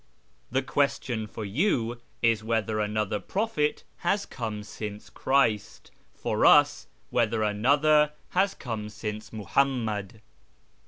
[0.49, 7.43] The question for you is whether another prophet has come since Christ: for us, whether
[7.43, 10.19] another has come since Muhammad."